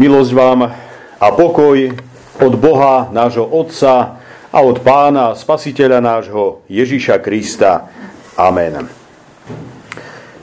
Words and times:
Milosť 0.00 0.32
vám 0.32 0.64
a 1.20 1.26
pokoj 1.28 1.76
od 2.40 2.54
Boha, 2.56 3.12
nášho 3.12 3.44
Otca 3.44 4.16
a 4.48 4.58
od 4.64 4.80
Pána, 4.80 5.36
Spasiteľa 5.36 6.00
nášho 6.00 6.64
Ježiša 6.72 7.20
Krista. 7.20 7.84
Amen. 8.32 8.88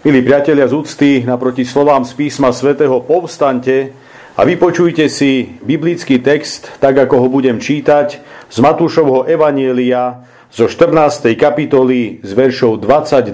Milí 0.05 0.21
priatelia 0.21 0.69
z 0.69 0.77
úcty, 0.77 1.09
naproti 1.25 1.65
slovám 1.65 2.05
z 2.05 2.13
písma 2.13 2.53
svätého 2.53 3.01
povstante 3.01 3.97
a 4.37 4.45
vypočujte 4.45 5.09
si 5.09 5.57
biblický 5.65 6.21
text, 6.21 6.77
tak 6.77 6.93
ako 7.09 7.25
ho 7.25 7.27
budem 7.33 7.57
čítať, 7.57 8.07
z 8.53 8.57
Matúšovho 8.61 9.25
Evanielia 9.25 10.21
zo 10.53 10.69
14. 10.69 11.33
kapitoly 11.33 12.21
z 12.21 12.29
veršov 12.29 12.77
22 12.77 13.33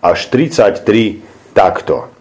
až 0.00 0.18
33 0.32 1.52
takto. 1.52 2.19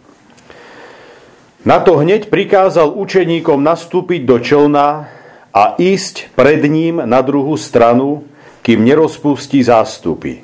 Na 1.67 1.83
to 1.83 1.99
hneď 1.99 2.31
prikázal 2.31 2.95
učeníkom 2.95 3.59
nastúpiť 3.59 4.23
do 4.23 4.39
člna 4.39 5.11
a 5.51 5.63
ísť 5.75 6.31
pred 6.31 6.63
ním 6.63 7.03
na 7.03 7.19
druhú 7.19 7.59
stranu, 7.59 8.23
kým 8.63 8.87
nerozpustí 8.87 9.59
zástupy. 9.59 10.39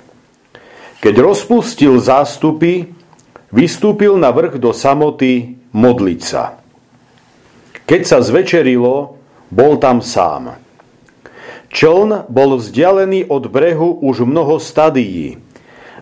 Keď 0.99 1.15
rozpustil 1.23 2.01
zástupy, 2.03 2.91
vystúpil 3.47 4.19
na 4.19 4.27
vrch 4.35 4.59
do 4.59 4.75
samoty 4.75 5.55
modliť 5.71 6.19
sa. 6.19 6.59
Keď 7.85 8.01
sa 8.03 8.19
zvečerilo, 8.19 9.15
bol 9.53 9.77
tam 9.79 10.03
sám. 10.03 10.57
Čln 11.69 12.27
bol 12.31 12.59
vzdialený 12.59 13.27
od 13.31 13.51
brehu 13.51 13.99
už 14.03 14.23
mnoho 14.27 14.59
stadií 14.59 15.39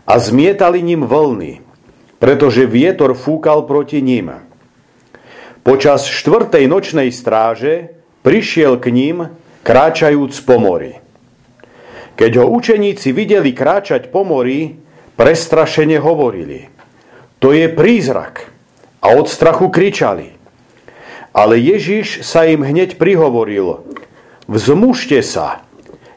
a 0.05 0.17
zmietali 0.17 0.81
ním 0.86 1.05
vlny, 1.05 1.61
pretože 2.22 2.70
vietor 2.70 3.17
fúkal 3.17 3.66
proti 3.66 4.00
ním. 4.00 4.42
Počas 5.63 6.03
štvrtej 6.03 6.67
nočnej 6.67 7.08
stráže 7.08 7.95
prišiel 8.20 8.76
k 8.84 8.91
ním, 8.91 9.17
kráčajúc 9.64 10.36
po 10.44 10.59
mori. 10.59 11.00
Keď 12.19 12.31
ho 12.44 12.52
učeníci 12.52 13.16
videli 13.16 13.56
kráčať 13.56 14.11
po 14.11 14.28
mori, 14.28 14.75
prestrašene 15.16 16.03
hovorili. 16.03 16.67
To 17.39 17.56
je 17.56 17.72
prízrak. 17.72 18.52
A 19.00 19.16
od 19.16 19.31
strachu 19.31 19.72
kričali. 19.72 20.36
Ale 21.31 21.56
Ježiš 21.56 22.28
sa 22.28 22.44
im 22.44 22.64
hneď 22.64 23.00
prihovoril. 23.00 23.88
Vzmužte 24.52 25.23
sa. 25.23 25.64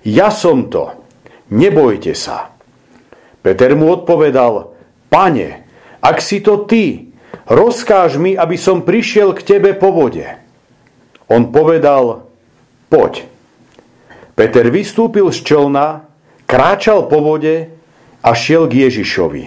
Ja 0.03 0.35
som 0.35 0.71
to. 0.75 0.91
Nebojte 1.55 2.19
sa. 2.19 2.51
Peter 3.47 3.79
mu 3.79 3.95
odpovedal. 3.95 4.75
Pane, 5.07 5.67
ak 6.03 6.19
si 6.19 6.43
to 6.43 6.67
ty, 6.67 7.06
rozkáž 7.47 8.19
mi, 8.19 8.35
aby 8.35 8.59
som 8.59 8.83
prišiel 8.83 9.33
k 9.33 9.43
tebe 9.43 9.75
po 9.75 9.95
vode. 9.95 10.27
On 11.27 11.51
povedal, 11.51 12.27
poď. 12.91 13.27
Peter 14.37 14.69
vystúpil 14.69 15.33
z 15.33 15.43
čelna, 15.43 16.07
kráčal 16.45 17.09
po 17.09 17.25
vode 17.25 17.73
a 18.21 18.31
šiel 18.37 18.69
k 18.69 18.87
Ježišovi. 18.87 19.45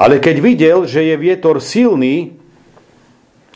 Ale 0.00 0.16
keď 0.18 0.36
videl, 0.40 0.78
že 0.88 1.04
je 1.04 1.14
vietor 1.20 1.60
silný, 1.60 2.40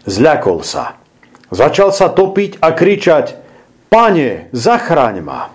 zľakol 0.04 0.60
sa. 0.60 1.00
Začal 1.48 1.94
sa 1.94 2.12
topiť 2.12 2.60
a 2.60 2.74
kričať, 2.74 3.40
Pane, 3.94 4.50
zachráň 4.50 5.22
ma. 5.22 5.54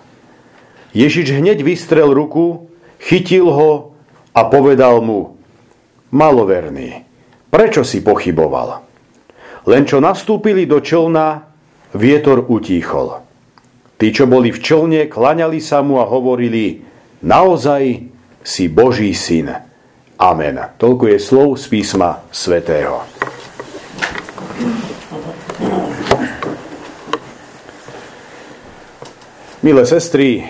Ježiš 0.96 1.36
hneď 1.36 1.60
vystrel 1.60 2.08
ruku, 2.08 2.72
chytil 2.96 3.52
ho 3.52 3.92
a 4.32 4.48
povedal 4.48 5.04
mu, 5.04 5.36
maloverný, 6.08 7.04
Prečo 7.50 7.82
si 7.82 7.98
pochyboval? 7.98 8.86
Len 9.66 9.82
čo 9.82 9.98
nastúpili 9.98 10.70
do 10.70 10.78
člna, 10.78 11.50
vietor 11.98 12.46
utíchol. 12.46 13.26
Tí, 13.98 14.14
čo 14.14 14.24
boli 14.30 14.54
v 14.54 14.62
člne, 14.62 15.00
klaňali 15.10 15.58
sa 15.58 15.82
mu 15.82 15.98
a 15.98 16.06
hovorili, 16.06 16.80
naozaj 17.26 18.06
si 18.40 18.64
Boží 18.70 19.12
syn. 19.12 19.50
Amen. 20.16 20.56
Toľko 20.78 21.04
je 21.10 21.18
slov 21.20 21.58
z 21.58 21.64
písma 21.68 22.24
svätého. 22.30 23.02
Milé 29.60 29.84
sestry, 29.84 30.40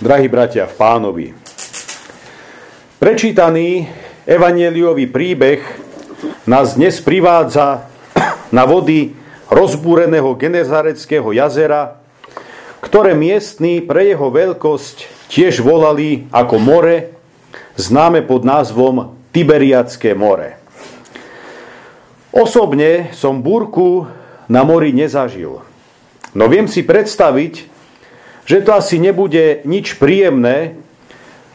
drahí 0.00 0.24
bratia 0.32 0.64
v 0.64 0.74
pánovi, 0.80 1.26
prečítaný 2.96 3.84
evanieliový 4.24 5.04
príbeh 5.04 5.87
nás 6.48 6.80
dnes 6.80 6.96
privádza 7.04 7.84
na 8.56 8.64
vody 8.64 9.12
rozbúreného 9.52 10.32
Genezareckého 10.32 11.28
jazera, 11.36 12.00
ktoré 12.80 13.12
miestni 13.12 13.84
pre 13.84 14.16
jeho 14.16 14.32
veľkosť 14.32 15.28
tiež 15.28 15.60
volali 15.60 16.24
ako 16.32 16.56
more, 16.56 17.12
známe 17.76 18.24
pod 18.24 18.48
názvom 18.48 19.12
Tiberiacké 19.28 20.16
more. 20.16 20.56
Osobne 22.32 23.12
som 23.12 23.44
búrku 23.44 24.08
na 24.48 24.64
mori 24.64 24.96
nezažil. 24.96 25.60
No 26.32 26.44
viem 26.48 26.64
si 26.64 26.80
predstaviť, 26.80 27.68
že 28.48 28.64
to 28.64 28.72
asi 28.72 28.96
nebude 28.96 29.60
nič 29.68 30.00
príjemné 30.00 30.80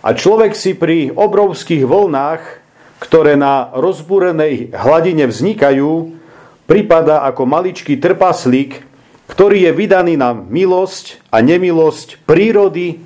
a 0.06 0.14
človek 0.14 0.54
si 0.54 0.78
pri 0.78 1.10
obrovských 1.18 1.82
vlnách 1.82 2.63
ktoré 3.04 3.36
na 3.36 3.68
rozbúrenej 3.76 4.72
hladine 4.72 5.28
vznikajú, 5.28 6.16
prípada 6.64 7.28
ako 7.28 7.44
maličký 7.44 8.00
trpaslík, 8.00 8.80
ktorý 9.28 9.68
je 9.68 9.72
vydaný 9.76 10.16
na 10.16 10.32
milosť 10.32 11.20
a 11.28 11.44
nemilosť 11.44 12.24
prírody 12.24 13.04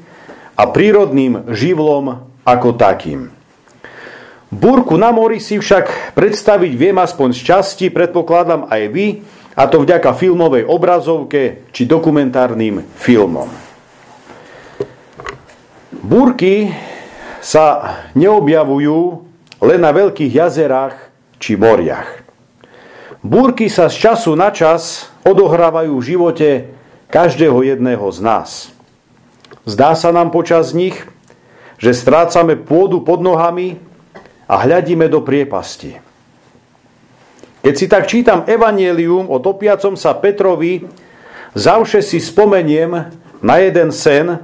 a 0.54 0.70
prírodným 0.70 1.50
živlom 1.50 2.30
ako 2.46 2.78
takým. 2.78 3.34
Búrku 4.54 4.96
na 5.02 5.10
mori 5.10 5.42
si 5.42 5.58
však 5.58 6.14
predstaviť 6.14 6.72
viem 6.78 6.96
aspoň 7.02 7.34
z 7.34 7.42
časti, 7.44 7.86
predpokladám 7.90 8.70
aj 8.70 8.84
vy, 8.94 9.08
a 9.58 9.66
to 9.66 9.82
vďaka 9.82 10.14
filmovej 10.14 10.70
obrazovke 10.70 11.66
či 11.74 11.90
dokumentárnym 11.90 12.86
filmom. 12.94 13.50
Búrky 15.98 16.70
sa 17.42 17.98
neobjavujú 18.14 19.27
len 19.62 19.80
na 19.82 19.92
veľkých 19.94 20.34
jazerách 20.34 20.96
či 21.42 21.58
moriach. 21.58 22.26
Búrky 23.26 23.68
sa 23.68 23.90
z 23.90 24.10
času 24.10 24.38
na 24.38 24.54
čas 24.54 25.10
odohrávajú 25.26 25.98
v 25.98 26.08
živote 26.08 26.50
každého 27.10 27.66
jedného 27.66 28.06
z 28.14 28.20
nás. 28.22 28.50
Zdá 29.68 29.98
sa 29.98 30.14
nám 30.14 30.32
počas 30.32 30.72
nich, 30.72 30.96
že 31.82 31.92
strácame 31.92 32.56
pôdu 32.56 33.02
pod 33.02 33.20
nohami 33.20 33.82
a 34.48 34.64
hľadíme 34.64 35.10
do 35.12 35.20
priepasti. 35.26 36.00
Keď 37.66 37.74
si 37.76 37.86
tak 37.92 38.08
čítam 38.08 38.48
Evangelium 38.48 39.28
o 39.28 39.44
topiacom 39.44 40.00
sa 40.00 40.16
Petrovi, 40.16 40.88
zavše 41.52 42.00
si 42.00 42.22
spomeniem 42.24 43.12
na 43.44 43.56
jeden 43.60 43.92
sen, 43.92 44.40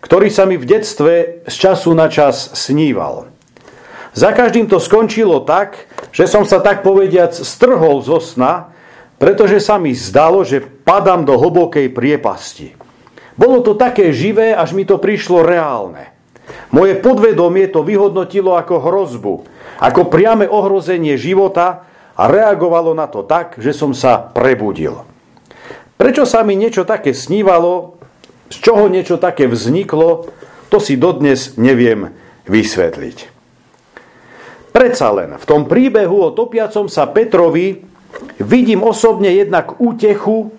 ktorý 0.00 0.32
sa 0.32 0.48
mi 0.48 0.56
v 0.56 0.64
detstve 0.64 1.44
z 1.44 1.54
času 1.54 1.92
na 1.92 2.08
čas 2.08 2.56
sníval. 2.56 3.33
Za 4.14 4.30
každým 4.30 4.70
to 4.70 4.78
skončilo 4.78 5.42
tak, 5.42 5.90
že 6.14 6.30
som 6.30 6.46
sa 6.46 6.62
tak 6.62 6.86
povediac 6.86 7.34
strhol 7.34 7.98
zo 7.98 8.22
sna, 8.22 8.70
pretože 9.18 9.58
sa 9.58 9.74
mi 9.82 9.90
zdalo, 9.90 10.46
že 10.46 10.62
padám 10.62 11.26
do 11.26 11.34
hlbokej 11.34 11.90
priepasti. 11.90 12.78
Bolo 13.34 13.66
to 13.66 13.74
také 13.74 14.14
živé, 14.14 14.54
až 14.54 14.70
mi 14.78 14.86
to 14.86 15.02
prišlo 15.02 15.42
reálne. 15.42 16.14
Moje 16.70 16.94
podvedomie 17.02 17.66
to 17.66 17.82
vyhodnotilo 17.82 18.54
ako 18.54 18.78
hrozbu, 18.78 19.34
ako 19.82 20.00
priame 20.06 20.46
ohrozenie 20.46 21.18
života 21.18 21.82
a 22.14 22.30
reagovalo 22.30 22.94
na 22.94 23.10
to 23.10 23.26
tak, 23.26 23.58
že 23.58 23.74
som 23.74 23.90
sa 23.90 24.22
prebudil. 24.30 25.02
Prečo 25.98 26.22
sa 26.22 26.46
mi 26.46 26.54
niečo 26.54 26.86
také 26.86 27.10
snívalo, 27.10 27.98
z 28.50 28.62
čoho 28.62 28.86
niečo 28.86 29.18
také 29.18 29.50
vzniklo, 29.50 30.30
to 30.70 30.78
si 30.78 30.94
dodnes 30.94 31.58
neviem 31.58 32.14
vysvetliť. 32.46 33.33
Predsa 34.74 35.14
len 35.14 35.38
v 35.38 35.44
tom 35.46 35.70
príbehu 35.70 36.18
o 36.18 36.34
topiacom 36.34 36.90
sa 36.90 37.06
Petrovi 37.06 37.78
vidím 38.42 38.82
osobne 38.82 39.30
jednak 39.30 39.78
útechu, 39.78 40.50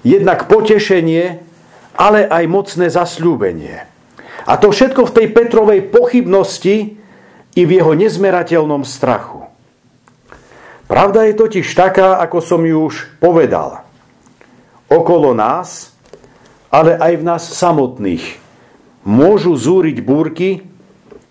jednak 0.00 0.48
potešenie, 0.48 1.44
ale 1.92 2.24
aj 2.24 2.44
mocné 2.48 2.88
zasľúbenie. 2.88 3.84
A 4.48 4.56
to 4.56 4.72
všetko 4.72 5.04
v 5.04 5.12
tej 5.12 5.26
Petrovej 5.36 5.92
pochybnosti 5.92 6.96
i 7.52 7.62
v 7.68 7.70
jeho 7.76 7.92
nezmerateľnom 7.92 8.80
strachu. 8.88 9.44
Pravda 10.88 11.28
je 11.28 11.36
totiž 11.36 11.68
taká, 11.76 12.16
ako 12.16 12.40
som 12.40 12.64
ju 12.64 12.88
už 12.88 13.20
povedal. 13.20 13.84
Okolo 14.88 15.36
nás, 15.36 15.92
ale 16.72 16.96
aj 16.96 17.12
v 17.20 17.26
nás 17.28 17.42
samotných, 17.44 18.40
môžu 19.04 19.52
zúriť 19.52 20.00
búrky, 20.00 20.64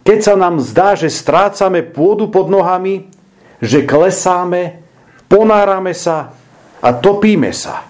keď 0.03 0.19
sa 0.23 0.33
nám 0.39 0.63
zdá, 0.63 0.97
že 0.97 1.11
strácame 1.11 1.85
pôdu 1.85 2.31
pod 2.31 2.49
nohami, 2.49 3.11
že 3.59 3.83
klesáme, 3.83 4.81
ponárame 5.27 5.93
sa 5.93 6.33
a 6.79 6.89
topíme 6.95 7.51
sa. 7.51 7.85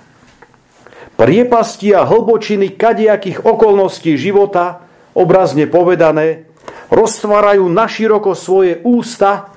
priepasti 1.19 1.91
a 1.91 2.07
hlbočiny 2.07 2.79
kadejakých 2.79 3.44
okolností 3.44 4.15
života, 4.15 4.88
obrazne 5.11 5.67
povedané, 5.67 6.47
roztvárajú 6.88 7.67
naširoko 7.67 8.31
svoje 8.33 8.79
ústa 8.88 9.51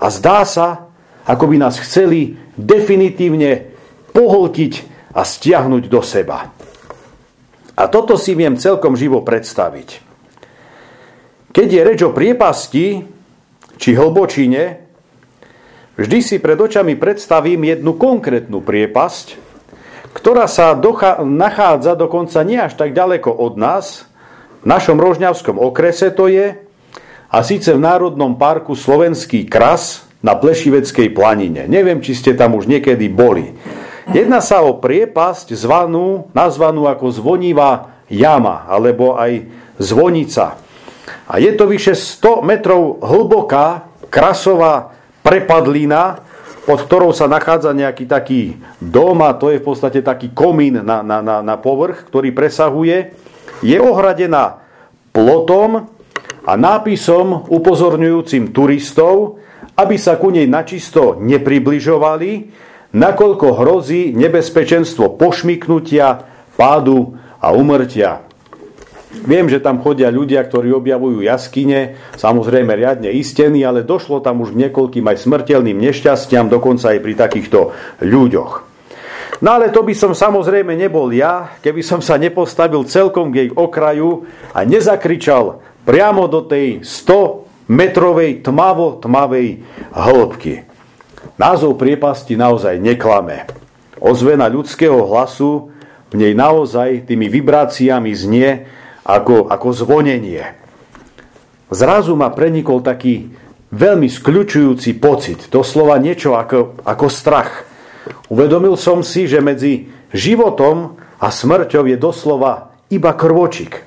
a 0.00 0.06
zdá 0.08 0.48
sa, 0.48 0.88
ako 1.28 1.44
by 1.52 1.56
nás 1.60 1.76
chceli 1.80 2.40
definitívne 2.56 3.72
pohltiť 4.16 4.72
a 5.14 5.22
stiahnuť 5.22 5.84
do 5.86 6.00
seba. 6.00 6.50
A 7.74 7.82
toto 7.90 8.14
si 8.14 8.38
viem 8.38 8.54
celkom 8.54 8.94
živo 8.94 9.20
predstaviť. 9.20 10.03
Keď 11.54 11.68
je 11.70 11.82
reč 11.86 12.00
o 12.02 12.10
priepasti 12.10 13.06
či 13.78 13.90
hlbočine, 13.94 14.82
vždy 15.94 16.18
si 16.18 16.42
pred 16.42 16.58
očami 16.58 16.98
predstavím 16.98 17.62
jednu 17.62 17.94
konkrétnu 17.94 18.58
priepasť, 18.58 19.38
ktorá 20.10 20.50
sa 20.50 20.74
docha- 20.74 21.22
nachádza 21.22 21.94
dokonca 21.94 22.42
nie 22.42 22.58
až 22.58 22.74
tak 22.74 22.90
ďaleko 22.90 23.30
od 23.30 23.54
nás, 23.54 24.10
v 24.64 24.66
našom 24.66 24.98
rožňavskom 24.98 25.62
okrese 25.62 26.10
to 26.10 26.26
je, 26.26 26.58
a 27.30 27.38
síce 27.46 27.70
v 27.70 27.78
Národnom 27.78 28.34
parku 28.34 28.74
Slovenský 28.74 29.46
kras 29.46 30.06
na 30.26 30.34
Plešiveckej 30.34 31.14
planine. 31.14 31.70
Neviem, 31.70 32.02
či 32.02 32.18
ste 32.18 32.34
tam 32.34 32.58
už 32.58 32.66
niekedy 32.66 33.06
boli. 33.06 33.54
Jedná 34.10 34.42
sa 34.42 34.62
o 34.66 34.78
priepasť 34.78 35.54
zvanú, 35.54 36.30
nazvanú 36.34 36.90
ako 36.90 37.14
zvonivá 37.14 38.02
jama, 38.10 38.66
alebo 38.66 39.14
aj 39.14 39.46
zvonica. 39.78 40.63
A 41.28 41.40
je 41.40 41.52
to 41.56 41.68
vyše 41.68 41.96
100 41.96 42.44
metrov 42.44 43.00
hlboká, 43.04 43.88
krasová 44.08 44.94
prepadlina, 45.24 46.20
pod 46.64 46.80
ktorou 46.84 47.12
sa 47.12 47.28
nachádza 47.28 47.76
nejaký 47.76 48.08
taký 48.08 48.56
dom 48.80 49.20
a 49.20 49.36
to 49.36 49.52
je 49.52 49.60
v 49.60 49.66
podstate 49.68 50.00
taký 50.00 50.32
komín 50.32 50.80
na, 50.80 51.04
na, 51.04 51.20
na, 51.20 51.44
na 51.44 51.56
povrch, 51.60 52.08
ktorý 52.08 52.32
presahuje. 52.32 53.12
Je 53.60 53.76
ohradená 53.76 54.64
plotom 55.12 55.92
a 56.44 56.52
nápisom 56.56 57.48
upozorňujúcim 57.52 58.52
turistov, 58.52 59.40
aby 59.76 59.96
sa 60.00 60.16
ku 60.16 60.32
nej 60.32 60.48
načisto 60.48 61.20
nepribližovali, 61.20 62.32
nakoľko 62.96 63.46
hrozí 63.60 64.16
nebezpečenstvo 64.16 65.20
pošmiknutia, 65.20 66.24
pádu 66.54 67.18
a 67.42 67.52
umrtia. 67.52 68.24
Viem, 69.22 69.46
že 69.46 69.62
tam 69.62 69.78
chodia 69.78 70.10
ľudia, 70.10 70.42
ktorí 70.42 70.74
objavujú 70.74 71.22
jaskyne, 71.22 71.94
samozrejme 72.18 72.74
riadne 72.74 73.14
istení, 73.14 73.62
ale 73.62 73.86
došlo 73.86 74.18
tam 74.18 74.42
už 74.42 74.52
k 74.52 74.66
niekoľkým 74.66 75.06
aj 75.06 75.22
smrteľným 75.22 75.78
nešťastiam, 75.78 76.50
dokonca 76.50 76.90
aj 76.90 76.98
pri 76.98 77.14
takýchto 77.14 77.70
ľuďoch. 78.02 78.52
No 79.42 79.48
ale 79.58 79.74
to 79.74 79.82
by 79.82 79.94
som 79.96 80.14
samozrejme 80.14 80.74
nebol 80.78 81.10
ja, 81.10 81.58
keby 81.58 81.82
som 81.82 81.98
sa 81.98 82.18
nepostavil 82.20 82.86
celkom 82.86 83.34
k 83.34 83.46
jej 83.46 83.50
okraju 83.50 84.26
a 84.54 84.62
nezakričal 84.62 85.58
priamo 85.84 86.30
do 86.30 86.46
tej 86.46 86.80
100 86.84 87.68
metrovej 87.68 88.44
tmavo-tmavej 88.44 89.48
hĺbky. 89.90 90.64
Názov 91.34 91.80
priepasti 91.80 92.38
naozaj 92.38 92.78
neklame. 92.78 93.48
Ozvena 93.98 94.46
ľudského 94.46 95.02
hlasu 95.08 95.72
v 96.12 96.14
nej 96.14 96.32
naozaj 96.36 97.10
tými 97.10 97.26
vibráciami 97.26 98.12
znie 98.14 98.50
ako, 99.04 99.52
ako 99.52 99.68
zvonenie. 99.70 100.56
Zrazu 101.68 102.16
ma 102.16 102.32
prenikol 102.32 102.80
taký 102.80 103.28
veľmi 103.74 104.08
skľučujúci 104.08 104.96
pocit, 104.96 105.52
doslova 105.52 106.00
niečo 106.00 106.38
ako, 106.38 106.80
ako 106.84 107.06
strach. 107.12 107.68
Uvedomil 108.32 108.76
som 108.80 109.04
si, 109.04 109.28
že 109.28 109.44
medzi 109.44 109.88
životom 110.14 110.96
a 111.20 111.28
smrťou 111.28 111.84
je 111.88 111.96
doslova 111.98 112.76
iba 112.88 113.12
krvočik. 113.12 113.82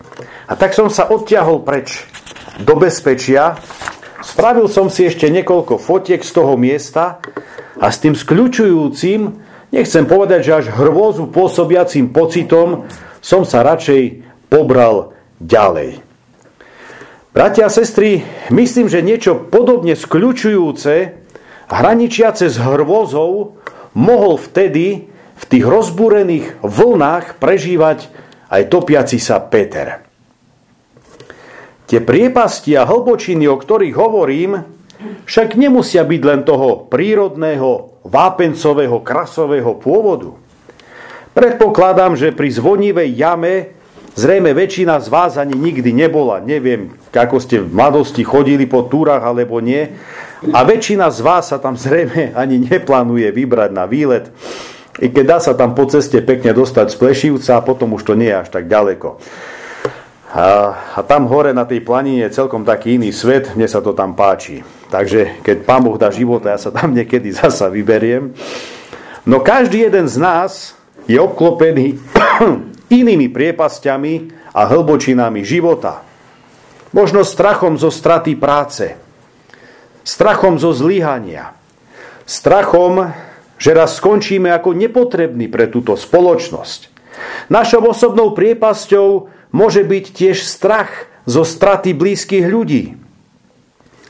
A 0.48 0.54
tak 0.60 0.76
som 0.76 0.92
sa 0.92 1.08
odtiahol 1.08 1.64
preč 1.64 2.04
do 2.60 2.76
bezpečia, 2.76 3.56
spravil 4.26 4.68
som 4.68 4.90
si 4.92 5.08
ešte 5.08 5.30
niekoľko 5.30 5.80
fotiek 5.80 6.22
z 6.22 6.32
toho 6.34 6.58
miesta 6.60 7.22
a 7.78 7.88
s 7.88 8.02
tým 8.02 8.18
skľučujúcim, 8.18 9.20
nechcem 9.72 10.04
povedať, 10.10 10.40
že 10.44 10.58
až 10.66 10.66
hrôzu 10.74 11.30
pôsobiacím 11.30 12.10
pocitom, 12.10 12.90
som 13.22 13.46
sa 13.46 13.64
radšej 13.64 14.27
pobral 14.48 15.16
ďalej. 15.40 16.04
Bratia 17.38 17.70
a 17.70 17.74
sestry, 17.74 18.26
myslím, 18.50 18.90
že 18.90 19.06
niečo 19.06 19.38
podobne 19.38 19.94
skľučujúce, 19.94 20.94
hraničiace 21.70 22.50
s 22.50 22.58
hrôzou, 22.58 23.62
mohol 23.94 24.42
vtedy 24.42 25.06
v 25.38 25.44
tých 25.46 25.66
rozbúrených 25.66 26.58
vlnách 26.66 27.38
prežívať 27.38 28.10
aj 28.50 28.62
topiaci 28.74 29.22
sa 29.22 29.38
Peter. 29.38 30.02
Tie 31.88 32.02
priepasti 32.02 32.74
a 32.74 32.90
hlbočiny, 32.90 33.46
o 33.48 33.56
ktorých 33.56 33.96
hovorím, 33.96 34.66
však 35.30 35.56
nemusia 35.56 36.02
byť 36.04 36.22
len 36.26 36.42
toho 36.42 36.90
prírodného, 36.90 38.02
vápencového, 38.02 38.98
krasového 39.06 39.78
pôvodu. 39.78 40.34
Predpokladám, 41.38 42.18
že 42.18 42.34
pri 42.34 42.50
zvonivej 42.50 43.14
jame 43.14 43.77
Zrejme 44.18 44.50
väčšina 44.58 44.98
z 44.98 45.14
vás 45.14 45.38
ani 45.38 45.54
nikdy 45.54 45.94
nebola. 45.94 46.42
Neviem, 46.42 46.98
ako 47.14 47.38
ste 47.38 47.62
v 47.62 47.70
mladosti 47.70 48.26
chodili 48.26 48.66
po 48.66 48.90
túrach 48.90 49.22
alebo 49.22 49.62
nie. 49.62 49.94
A 50.42 50.66
väčšina 50.66 51.06
z 51.14 51.22
vás 51.22 51.54
sa 51.54 51.62
tam 51.62 51.78
zrejme 51.78 52.34
ani 52.34 52.66
neplánuje 52.66 53.30
vybrať 53.30 53.70
na 53.70 53.86
výlet. 53.86 54.34
I 54.98 55.14
keď 55.14 55.26
dá 55.30 55.38
sa 55.38 55.54
tam 55.54 55.78
po 55.78 55.86
ceste 55.86 56.18
pekne 56.26 56.50
dostať 56.58 56.90
z 56.90 56.96
Plešivca 56.98 57.62
a 57.62 57.66
potom 57.66 57.94
už 57.94 58.10
to 58.10 58.18
nie 58.18 58.34
je 58.34 58.42
až 58.42 58.50
tak 58.50 58.66
ďaleko. 58.66 59.22
A, 60.34 60.46
a 60.98 61.00
tam 61.06 61.30
hore 61.30 61.54
na 61.54 61.70
tej 61.70 61.86
planine 61.86 62.26
je 62.26 62.42
celkom 62.42 62.66
taký 62.66 62.98
iný 62.98 63.14
svet, 63.14 63.54
mne 63.54 63.70
sa 63.70 63.86
to 63.86 63.94
tam 63.94 64.18
páči. 64.18 64.66
Takže 64.90 65.46
keď 65.46 65.62
Pán 65.62 65.86
Boh 65.86 65.94
dá 65.94 66.10
život, 66.10 66.42
ja 66.42 66.58
sa 66.58 66.74
tam 66.74 66.98
niekedy 66.98 67.30
zasa 67.38 67.70
vyberiem. 67.70 68.34
No 69.30 69.46
každý 69.46 69.86
jeden 69.86 70.10
z 70.10 70.18
nás 70.18 70.74
je 71.06 71.22
obklopený 71.22 72.02
inými 72.88 73.28
priepasťami 73.32 74.14
a 74.56 74.62
hlbočinami 74.68 75.44
života. 75.44 76.04
Možno 76.96 77.28
strachom 77.28 77.76
zo 77.76 77.92
straty 77.92 78.40
práce, 78.40 78.96
strachom 80.08 80.56
zo 80.56 80.72
zlyhania, 80.72 81.52
strachom, 82.24 83.12
že 83.60 83.76
raz 83.76 84.00
skončíme 84.00 84.48
ako 84.54 84.72
nepotrební 84.72 85.52
pre 85.52 85.68
túto 85.68 86.00
spoločnosť. 86.00 86.96
Našou 87.52 87.92
osobnou 87.92 88.32
priepasťou 88.32 89.30
môže 89.52 89.82
byť 89.84 90.06
tiež 90.14 90.38
strach 90.46 91.10
zo 91.28 91.44
straty 91.44 91.92
blízkych 91.92 92.46
ľudí. 92.48 92.96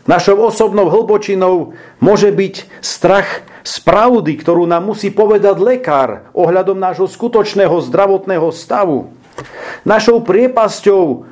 Našou 0.08 0.48
osobnou 0.48 0.88
hlbočinou 0.88 1.76
môže 2.00 2.32
byť 2.32 2.56
strach 2.80 3.44
z 3.68 3.84
pravdy, 3.84 4.40
ktorú 4.40 4.64
nám 4.64 4.96
musí 4.96 5.12
povedať 5.12 5.60
lekár 5.60 6.32
ohľadom 6.32 6.80
nášho 6.80 7.04
skutočného 7.04 7.76
zdravotného 7.84 8.48
stavu. 8.56 9.12
Našou 9.84 10.24
priepasťou 10.24 11.28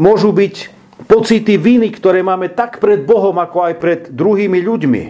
môžu 0.00 0.30
byť 0.32 0.54
pocity 1.04 1.60
viny, 1.60 1.92
ktoré 1.92 2.24
máme 2.24 2.48
tak 2.48 2.80
pred 2.80 3.04
Bohom, 3.04 3.36
ako 3.36 3.68
aj 3.68 3.74
pred 3.76 4.00
druhými 4.08 4.64
ľuďmi. 4.64 5.02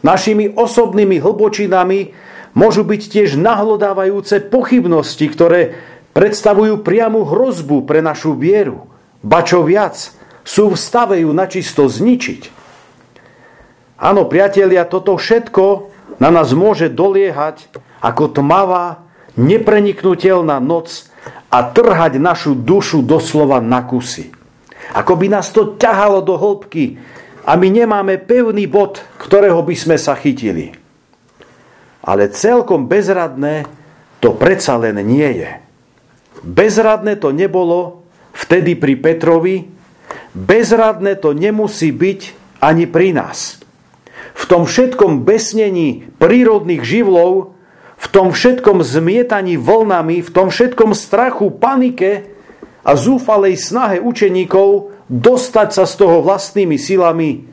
Našimi 0.00 0.56
osobnými 0.56 1.20
hlbočinami 1.20 2.16
môžu 2.56 2.82
byť 2.88 3.02
tiež 3.12 3.36
nahlodávajúce 3.36 4.48
pochybnosti, 4.48 5.28
ktoré 5.28 5.76
predstavujú 6.16 6.80
priamu 6.80 7.28
hrozbu 7.28 7.84
pre 7.84 8.00
našu 8.00 8.32
vieru. 8.32 8.88
Ba 9.20 9.44
čo 9.44 9.62
viac, 9.62 10.16
sú 10.42 10.72
v 10.72 10.80
stave 10.80 11.22
ju 11.22 11.30
načisto 11.30 11.86
zničiť. 11.86 12.61
Áno, 14.02 14.26
priatelia, 14.26 14.82
toto 14.82 15.14
všetko 15.14 15.94
na 16.18 16.34
nás 16.34 16.50
môže 16.58 16.90
doliehať 16.90 17.70
ako 18.02 18.34
tmavá, 18.34 19.06
nepreniknutelná 19.38 20.58
noc 20.58 21.06
a 21.46 21.62
trhať 21.70 22.18
našu 22.18 22.58
dušu 22.58 23.06
doslova 23.06 23.62
na 23.62 23.86
kusy. 23.86 24.34
Ako 24.90 25.14
by 25.14 25.30
nás 25.30 25.54
to 25.54 25.78
ťahalo 25.78 26.18
do 26.18 26.34
hĺbky 26.34 26.98
a 27.46 27.54
my 27.54 27.70
nemáme 27.70 28.18
pevný 28.18 28.66
bod, 28.66 28.98
ktorého 29.22 29.62
by 29.62 29.74
sme 29.78 29.94
sa 29.94 30.18
chytili. 30.18 30.74
Ale 32.02 32.26
celkom 32.34 32.90
bezradné 32.90 33.70
to 34.18 34.34
predsa 34.34 34.82
len 34.82 34.98
nie 35.06 35.46
je. 35.46 35.50
Bezradné 36.42 37.22
to 37.22 37.30
nebolo 37.30 38.02
vtedy 38.34 38.74
pri 38.74 38.98
Petrovi, 38.98 39.70
bezradné 40.34 41.22
to 41.22 41.30
nemusí 41.30 41.94
byť 41.94 42.20
ani 42.58 42.90
pri 42.90 43.14
nás 43.14 43.62
v 44.42 44.44
tom 44.50 44.66
všetkom 44.66 45.22
besnení 45.22 46.10
prírodných 46.18 46.82
živlov, 46.82 47.54
v 47.94 48.06
tom 48.10 48.34
všetkom 48.34 48.82
zmietaní 48.82 49.54
vlnami, 49.54 50.18
v 50.18 50.30
tom 50.34 50.50
všetkom 50.50 50.98
strachu, 50.98 51.54
panike 51.54 52.34
a 52.82 52.98
zúfalej 52.98 53.54
snahe 53.54 54.02
učeníkov 54.02 54.90
dostať 55.06 55.68
sa 55.70 55.84
z 55.86 55.94
toho 55.94 56.18
vlastnými 56.26 56.74
silami, 56.74 57.46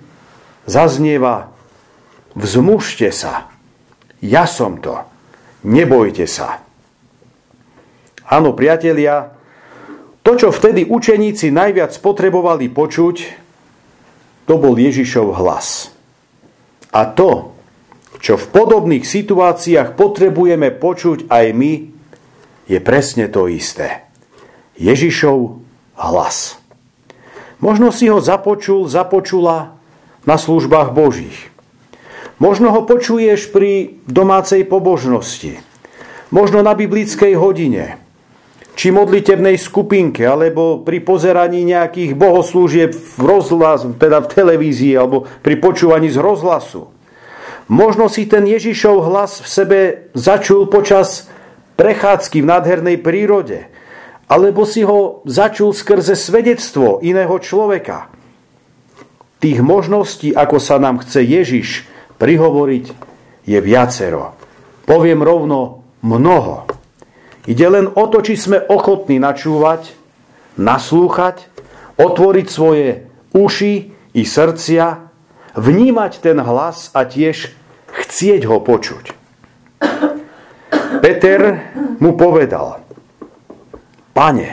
zaznieva 0.65 1.53
Vzmužte 2.37 3.09
sa, 3.09 3.49
ja 4.21 4.45
som 4.45 4.77
to, 4.77 5.01
nebojte 5.65 6.29
sa. 6.29 6.61
Áno, 8.29 8.53
priatelia, 8.53 9.33
to, 10.21 10.37
čo 10.37 10.53
vtedy 10.53 10.85
učeníci 10.85 11.49
najviac 11.49 11.89
potrebovali 11.97 12.69
počuť, 12.69 13.15
to 14.45 14.53
bol 14.61 14.77
Ježišov 14.77 15.35
hlas. 15.41 15.88
A 16.89 17.05
to, 17.05 17.53
čo 18.19 18.35
v 18.35 18.49
podobných 18.49 19.05
situáciách 19.05 19.93
potrebujeme 19.93 20.73
počuť 20.73 21.29
aj 21.29 21.45
my, 21.53 21.73
je 22.69 22.79
presne 22.81 23.29
to 23.29 23.49
isté. 23.49 24.05
Ježišov 24.77 25.59
hlas. 25.97 26.59
Možno 27.59 27.91
si 27.91 28.07
ho 28.07 28.23
započul, 28.23 28.87
započula 28.87 29.75
na 30.23 30.39
službách 30.39 30.95
Božích. 30.95 31.51
Možno 32.39 32.71
ho 32.71 32.87
počuješ 32.87 33.51
pri 33.51 33.99
domácej 34.07 34.63
pobožnosti. 34.63 35.59
Možno 36.31 36.63
na 36.63 36.71
biblickej 36.71 37.35
hodine 37.35 37.99
či 38.79 38.95
modlitebnej 38.95 39.59
skupinke, 39.59 40.23
alebo 40.23 40.79
pri 40.79 41.03
pozeraní 41.03 41.67
nejakých 41.67 42.15
bohoslúžieb 42.15 42.95
v 42.95 43.19
rozhlas, 43.27 43.83
teda 43.99 44.23
v 44.23 44.31
televízii, 44.31 44.95
alebo 44.95 45.27
pri 45.43 45.59
počúvaní 45.59 46.07
z 46.07 46.15
rozhlasu. 46.15 46.87
Možno 47.67 48.07
si 48.07 48.23
ten 48.23 48.47
Ježišov 48.47 49.03
hlas 49.03 49.43
v 49.43 49.47
sebe 49.51 49.79
začul 50.15 50.71
počas 50.71 51.27
prechádzky 51.75 52.39
v 52.39 52.49
nádhernej 52.55 52.97
prírode, 53.03 53.67
alebo 54.31 54.63
si 54.63 54.87
ho 54.87 55.27
začul 55.27 55.75
skrze 55.75 56.15
svedectvo 56.15 57.03
iného 57.03 57.35
človeka. 57.35 58.07
Tých 59.43 59.59
možností, 59.59 60.31
ako 60.31 60.55
sa 60.55 60.79
nám 60.79 61.03
chce 61.03 61.19
Ježiš 61.27 61.83
prihovoriť, 62.15 62.85
je 63.43 63.59
viacero. 63.59 64.39
Poviem 64.87 65.19
rovno 65.19 65.83
mnoho. 65.99 66.78
Ide 67.47 67.67
len 67.71 67.85
o 67.87 68.03
to, 68.11 68.19
či 68.19 68.35
sme 68.35 68.59
ochotní 68.67 69.21
načúvať, 69.21 69.95
naslúchať, 70.59 71.47
otvoriť 71.95 72.47
svoje 72.51 73.07
uši 73.31 73.73
i 74.15 74.23
srdcia, 74.25 74.85
vnímať 75.55 76.11
ten 76.19 76.37
hlas 76.39 76.91
a 76.91 77.07
tiež 77.07 77.51
chcieť 77.89 78.41
ho 78.47 78.59
počuť. 78.59 79.05
Peter 80.99 81.41
mu 82.03 82.19
povedal, 82.19 82.83
Pane, 84.11 84.49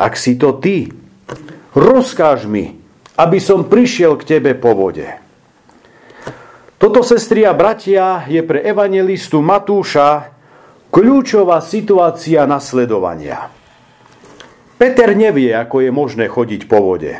ak 0.00 0.16
si 0.16 0.40
to 0.40 0.56
ty, 0.56 0.88
rozkáž 1.76 2.48
mi, 2.48 2.80
aby 3.20 3.36
som 3.36 3.68
prišiel 3.68 4.16
k 4.16 4.36
tebe 4.36 4.56
po 4.56 4.72
vode. 4.72 5.04
Toto, 6.80 7.04
sestri 7.04 7.44
a 7.44 7.52
bratia, 7.52 8.24
je 8.24 8.40
pre 8.40 8.64
evangelistu 8.64 9.44
Matúša 9.44 10.39
Kľúčová 10.90 11.62
situácia 11.62 12.42
nasledovania. 12.50 13.46
Peter 14.74 15.14
nevie, 15.14 15.54
ako 15.54 15.86
je 15.86 15.90
možné 15.94 16.26
chodiť 16.26 16.66
po 16.66 16.82
vode. 16.82 17.14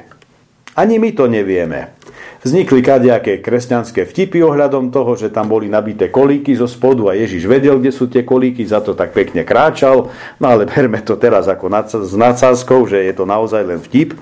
Ani 0.74 0.98
my 0.98 1.14
to 1.14 1.30
nevieme. 1.30 1.94
Vznikli 2.42 2.82
kadejaké 2.82 3.38
kresťanské 3.38 4.10
vtipy 4.10 4.42
ohľadom 4.42 4.90
toho, 4.90 5.14
že 5.14 5.30
tam 5.30 5.46
boli 5.46 5.70
nabité 5.70 6.10
kolíky 6.10 6.58
zo 6.58 6.66
spodu 6.66 7.12
a 7.12 7.14
Ježiš 7.14 7.46
vedel, 7.46 7.78
kde 7.78 7.94
sú 7.94 8.10
tie 8.10 8.26
kolíky, 8.26 8.66
za 8.66 8.82
to 8.82 8.98
tak 8.98 9.14
pekne 9.14 9.46
kráčal. 9.46 10.10
No 10.42 10.46
ale 10.50 10.66
berme 10.66 10.98
to 11.06 11.14
teraz 11.14 11.46
ako 11.46 11.70
s 11.86 12.14
nadsázkou, 12.16 12.90
že 12.90 13.06
je 13.06 13.14
to 13.14 13.22
naozaj 13.22 13.62
len 13.62 13.78
vtip. 13.78 14.18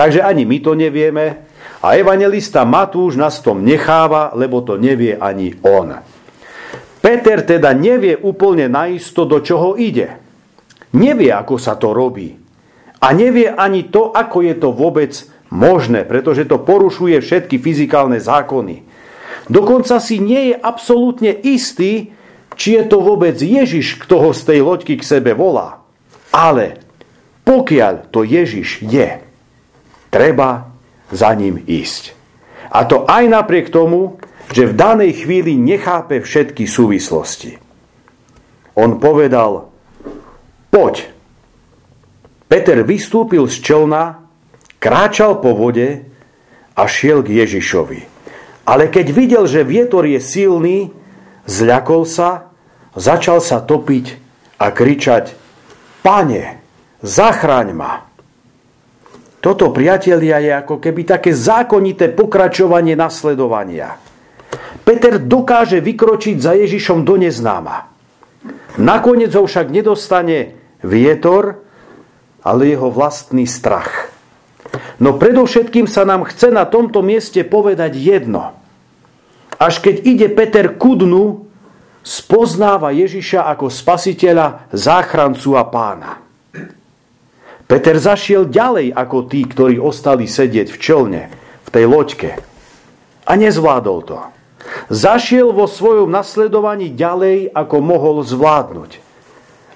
Takže 0.00 0.24
ani 0.24 0.48
my 0.48 0.58
to 0.64 0.72
nevieme. 0.72 1.44
A 1.84 1.98
evangelista 2.00 2.64
Matúš 2.64 3.20
nás 3.20 3.42
tom 3.44 3.66
necháva, 3.66 4.32
lebo 4.32 4.64
to 4.64 4.80
nevie 4.80 5.18
ani 5.18 5.60
on. 5.60 5.98
Peter 7.02 7.42
teda 7.42 7.74
nevie 7.74 8.14
úplne 8.14 8.70
naisto, 8.70 9.26
do 9.26 9.42
čoho 9.42 9.74
ide. 9.74 10.22
Nevie, 10.94 11.34
ako 11.34 11.58
sa 11.58 11.74
to 11.74 11.90
robí. 11.90 12.38
A 13.02 13.10
nevie 13.10 13.50
ani 13.50 13.90
to, 13.90 14.14
ako 14.14 14.46
je 14.46 14.54
to 14.54 14.70
vôbec 14.70 15.10
možné, 15.50 16.06
pretože 16.06 16.46
to 16.46 16.62
porušuje 16.62 17.18
všetky 17.18 17.58
fyzikálne 17.58 18.22
zákony. 18.22 18.86
Dokonca 19.50 19.98
si 19.98 20.22
nie 20.22 20.54
je 20.54 20.56
absolútne 20.56 21.34
istý, 21.34 22.14
či 22.54 22.78
je 22.78 22.84
to 22.86 23.02
vôbec 23.02 23.34
Ježiš, 23.34 23.98
kto 23.98 24.22
ho 24.22 24.30
z 24.30 24.46
tej 24.46 24.60
loďky 24.62 25.02
k 25.02 25.08
sebe 25.18 25.34
volá. 25.34 25.82
Ale 26.30 26.78
pokiaľ 27.42 28.14
to 28.14 28.22
Ježiš 28.22 28.86
je, 28.86 29.18
treba 30.14 30.70
za 31.10 31.34
ním 31.34 31.58
ísť. 31.66 32.14
A 32.70 32.86
to 32.86 33.04
aj 33.04 33.26
napriek 33.26 33.68
tomu, 33.68 34.22
že 34.50 34.66
v 34.66 34.74
danej 34.74 35.22
chvíli 35.22 35.54
nechápe 35.54 36.18
všetky 36.18 36.66
súvislosti. 36.66 37.60
On 38.74 38.98
povedal, 38.98 39.70
poď. 40.72 41.12
Peter 42.48 42.84
vystúpil 42.84 43.48
z 43.48 43.64
čelna, 43.64 44.26
kráčal 44.76 45.40
po 45.40 45.56
vode 45.56 46.04
a 46.76 46.82
šiel 46.84 47.24
k 47.24 47.44
Ježišovi. 47.44 48.00
Ale 48.68 48.92
keď 48.92 49.06
videl, 49.12 49.44
že 49.48 49.64
vietor 49.64 50.04
je 50.04 50.20
silný, 50.20 50.92
zľakol 51.48 52.04
sa, 52.04 52.52
začal 52.92 53.40
sa 53.40 53.64
topiť 53.64 54.20
a 54.60 54.68
kričať, 54.68 55.42
Pane, 56.02 56.58
zachraň 56.98 57.68
ma. 57.70 58.10
Toto, 59.38 59.70
priatelia, 59.70 60.42
je 60.42 60.52
ako 60.54 60.82
keby 60.82 61.02
také 61.06 61.30
zákonité 61.30 62.10
pokračovanie 62.10 62.98
nasledovania. 62.98 63.98
Peter 64.82 65.22
dokáže 65.22 65.78
vykročiť 65.78 66.36
za 66.42 66.58
Ježišom 66.58 67.06
do 67.06 67.14
neznáma. 67.14 67.86
Nakoniec 68.82 69.30
ho 69.36 69.46
však 69.46 69.70
nedostane 69.70 70.58
vietor, 70.82 71.62
ale 72.42 72.74
jeho 72.74 72.90
vlastný 72.90 73.46
strach. 73.46 74.10
No 74.98 75.14
predovšetkým 75.18 75.86
sa 75.86 76.02
nám 76.02 76.26
chce 76.26 76.50
na 76.50 76.66
tomto 76.66 77.02
mieste 77.04 77.46
povedať 77.46 77.94
jedno. 77.94 78.56
Až 79.62 79.78
keď 79.78 79.96
ide 80.02 80.28
Peter 80.32 80.74
ku 80.74 80.98
dnu, 80.98 81.46
spoznáva 82.02 82.90
Ježiša 82.90 83.46
ako 83.46 83.70
spasiteľa, 83.70 84.74
záchrancu 84.74 85.54
a 85.54 85.64
pána. 85.70 86.12
Peter 87.70 87.96
zašiel 87.96 88.50
ďalej 88.50 88.90
ako 88.90 89.18
tí, 89.30 89.46
ktorí 89.46 89.78
ostali 89.78 90.26
sedieť 90.26 90.68
v 90.74 90.78
čelne, 90.82 91.22
v 91.62 91.68
tej 91.70 91.84
loďke. 91.86 92.30
A 93.22 93.32
nezvládol 93.38 93.98
to. 94.02 94.18
Zašiel 94.88 95.50
vo 95.50 95.66
svojom 95.66 96.10
nasledovaní 96.10 96.92
ďalej, 96.92 97.50
ako 97.52 97.76
mohol 97.82 98.16
zvládnuť. 98.22 98.98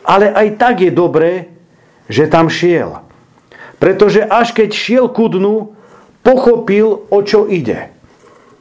Ale 0.07 0.31
aj 0.31 0.49
tak 0.61 0.87
je 0.87 0.93
dobré, 0.95 1.51
že 2.07 2.31
tam 2.31 2.47
šiel. 2.47 3.03
Pretože 3.83 4.23
až 4.23 4.55
keď 4.55 4.71
šiel 4.71 5.07
ku 5.11 5.27
dnu, 5.27 5.75
pochopil, 6.23 7.07
o 7.11 7.19
čo 7.23 7.47
ide. 7.47 7.91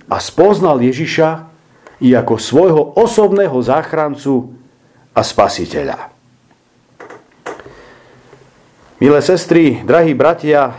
A 0.06 0.18
spoznal 0.22 0.82
Ježiša 0.82 1.50
i 2.02 2.14
ako 2.14 2.36
svojho 2.38 2.82
osobného 2.98 3.58
záchrancu 3.64 4.54
a 5.16 5.22
spasiteľa. 5.24 6.12
Milé 8.96 9.20
sestry, 9.20 9.84
drahí 9.84 10.16
bratia, 10.16 10.72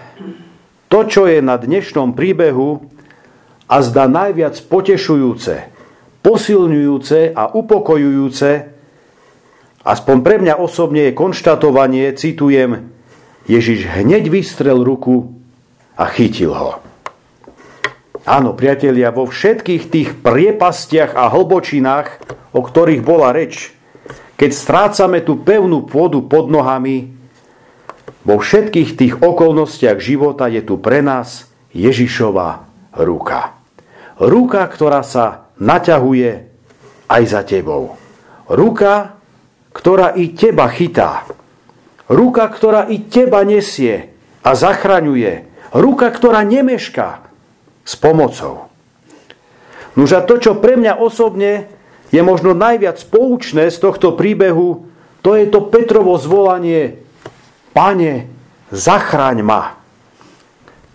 to, 0.87 1.05
čo 1.05 1.26
je 1.26 1.43
na 1.43 1.59
dnešnom 1.59 2.15
príbehu, 2.15 2.96
a 3.66 3.76
zdá 3.82 4.06
najviac 4.06 4.54
potešujúce, 4.70 5.54
posilňujúce 6.23 7.35
a 7.35 7.50
upokojujúce, 7.50 8.50
aspoň 9.82 10.16
pre 10.23 10.37
mňa 10.42 10.54
osobne 10.58 11.11
je 11.11 11.18
konštatovanie, 11.18 12.14
citujem, 12.14 12.94
Ježiš 13.46 13.87
hneď 13.87 14.26
vystrel 14.26 14.82
ruku 14.82 15.30
a 15.94 16.11
chytil 16.11 16.50
ho. 16.50 16.82
Áno, 18.26 18.58
priatelia, 18.58 19.14
vo 19.14 19.30
všetkých 19.30 19.82
tých 19.87 20.08
priepastiach 20.18 21.14
a 21.14 21.30
hlbočinách, 21.30 22.26
o 22.50 22.58
ktorých 22.58 23.06
bola 23.06 23.30
reč, 23.30 23.70
keď 24.35 24.50
strácame 24.50 25.23
tú 25.23 25.38
pevnú 25.38 25.87
pôdu 25.87 26.26
pod 26.26 26.50
nohami, 26.50 27.14
vo 28.26 28.42
všetkých 28.42 28.90
tých 28.99 29.14
okolnostiach 29.23 30.02
života 30.02 30.50
je 30.50 30.58
tu 30.58 30.75
pre 30.82 30.99
nás 31.06 31.46
Ježišova 31.70 32.66
ruka. 32.99 33.56
Ruka, 34.16 34.64
ktorá 34.64 35.04
sa 35.04 35.52
naťahuje 35.61 36.30
aj 37.08 37.23
za 37.28 37.42
tebou. 37.44 38.00
Ruka, 38.49 39.20
ktorá 39.76 40.16
i 40.16 40.32
teba 40.32 40.73
chytá. 40.73 41.28
Ruka, 42.08 42.49
ktorá 42.49 42.88
i 42.88 43.04
teba 43.04 43.44
nesie 43.44 44.14
a 44.40 44.56
zachraňuje. 44.56 45.44
Ruka, 45.76 46.08
ktorá 46.08 46.40
nemešká 46.46 47.28
s 47.85 47.94
pomocou. 47.99 48.73
Nuž 49.96 50.16
a 50.16 50.20
to, 50.25 50.40
čo 50.40 50.56
pre 50.56 50.76
mňa 50.76 51.00
osobne 51.00 51.68
je 52.08 52.20
možno 52.25 52.56
najviac 52.56 53.00
poučné 53.12 53.68
z 53.68 53.78
tohto 53.80 54.14
príbehu, 54.14 54.88
to 55.20 55.35
je 55.35 55.50
to 55.50 55.66
Petrovo 55.68 56.14
zvolanie 56.16 57.02
Pane, 57.76 58.30
zachraň 58.73 59.44
ma. 59.44 59.76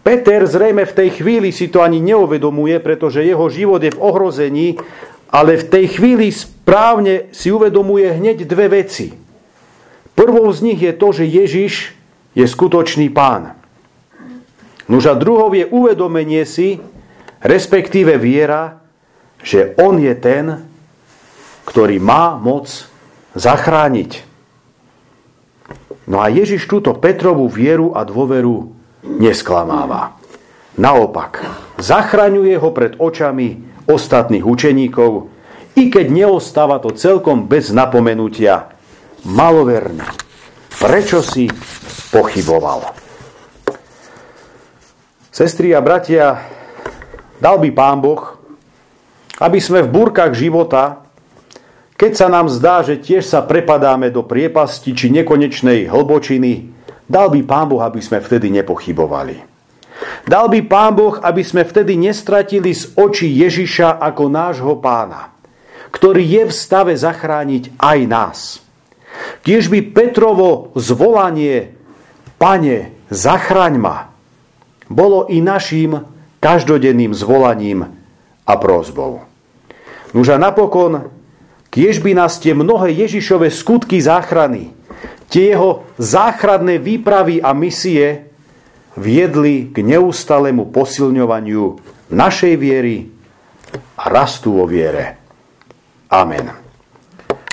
Peter 0.02 0.42
zrejme 0.50 0.82
v 0.90 0.98
tej 0.98 1.10
chvíli 1.22 1.54
si 1.54 1.70
to 1.70 1.86
ani 1.86 2.02
neuvedomuje, 2.02 2.82
pretože 2.82 3.22
jeho 3.22 3.46
život 3.54 3.86
je 3.86 3.94
v 3.94 4.02
ohrození, 4.02 4.68
ale 5.30 5.62
v 5.62 5.70
tej 5.70 5.86
chvíli 5.98 6.34
správne 6.34 7.30
si 7.30 7.54
uvedomuje 7.54 8.10
hneď 8.18 8.50
dve 8.50 8.82
veci. 8.82 9.14
Prvou 10.18 10.50
z 10.52 10.60
nich 10.74 10.82
je 10.82 10.94
to, 10.98 11.08
že 11.14 11.30
Ježiš 11.30 11.74
je 12.34 12.46
skutočný 12.46 13.14
pán. 13.14 13.56
Nuž 14.90 15.08
a 15.08 15.16
druhou 15.16 15.54
je 15.54 15.70
uvedomenie 15.70 16.44
si, 16.44 16.82
respektíve 17.40 18.18
viera, 18.18 18.82
že 19.40 19.78
on 19.80 20.02
je 20.02 20.12
ten, 20.18 20.66
ktorý 21.64 22.02
má 22.02 22.36
moc 22.36 22.90
zachrániť. 23.38 24.28
No 26.10 26.20
a 26.20 26.28
Ježiš 26.28 26.68
túto 26.68 26.92
Petrovú 26.98 27.48
vieru 27.48 27.96
a 27.96 28.04
dôveru 28.04 28.81
nesklamáva. 29.06 30.18
Naopak, 30.80 31.44
zachraňuje 31.78 32.56
ho 32.56 32.70
pred 32.72 32.96
očami 32.98 33.62
ostatných 33.90 34.46
učeníkov, 34.46 35.28
i 35.76 35.88
keď 35.92 36.06
neostáva 36.12 36.80
to 36.80 36.96
celkom 36.96 37.48
bez 37.48 37.72
napomenutia. 37.76 38.72
Maloverný, 39.28 40.04
prečo 40.80 41.22
si 41.22 41.52
pochyboval? 42.10 42.92
Sestri 45.32 45.72
a 45.72 45.80
bratia, 45.80 46.44
dal 47.40 47.62
by 47.62 47.70
Pán 47.72 48.00
Boh, 48.04 48.36
aby 49.40 49.60
sme 49.60 49.82
v 49.84 49.94
búrkach 49.94 50.36
života, 50.36 51.02
keď 51.96 52.12
sa 52.18 52.28
nám 52.28 52.50
zdá, 52.50 52.82
že 52.82 52.98
tiež 52.98 53.26
sa 53.26 53.46
prepadáme 53.46 54.10
do 54.10 54.26
priepasti 54.26 54.98
či 54.98 55.14
nekonečnej 55.14 55.86
hlbočiny, 55.86 56.71
dal 57.12 57.28
by 57.28 57.44
Pán 57.44 57.68
Boh, 57.68 57.84
aby 57.84 58.00
sme 58.00 58.24
vtedy 58.24 58.48
nepochybovali. 58.56 59.44
Dal 60.24 60.48
by 60.48 60.60
Pán 60.66 60.96
Boh, 60.96 61.20
aby 61.20 61.44
sme 61.44 61.68
vtedy 61.68 62.00
nestratili 62.00 62.72
z 62.72 62.96
očí 62.96 63.28
Ježiša 63.28 64.00
ako 64.00 64.32
nášho 64.32 64.74
pána, 64.80 65.36
ktorý 65.92 66.24
je 66.24 66.44
v 66.48 66.54
stave 66.56 66.94
zachrániť 66.96 67.76
aj 67.76 68.00
nás. 68.08 68.40
Tiež 69.44 69.68
by 69.68 69.92
Petrovo 69.92 70.72
zvolanie 70.80 71.76
Pane, 72.40 72.96
zachraň 73.14 73.78
ma, 73.78 73.98
bolo 74.90 75.30
i 75.30 75.44
našim 75.44 76.02
každodenným 76.42 77.14
zvolaním 77.14 77.86
a 78.50 78.54
prozbou. 78.58 79.22
Nuž 80.18 80.34
a 80.34 80.42
napokon, 80.42 81.14
kiež 81.70 82.02
by 82.02 82.18
nás 82.18 82.42
tie 82.42 82.58
mnohé 82.58 82.92
Ježišové 82.98 83.54
skutky 83.54 84.02
záchrany, 84.02 84.74
tie 85.32 85.56
jeho 85.56 85.88
záchradné 85.96 86.78
výpravy 86.78 87.40
a 87.40 87.56
misie 87.56 88.28
viedli 89.00 89.72
k 89.72 89.80
neustálému 89.80 90.68
posilňovaniu 90.70 91.80
našej 92.12 92.54
viery 92.60 93.08
a 93.96 94.12
rastu 94.12 94.60
vo 94.60 94.68
viere. 94.68 95.16
Amen. 96.12 96.61